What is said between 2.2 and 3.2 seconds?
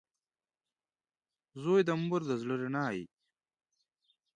د زړۀ رڼا وي.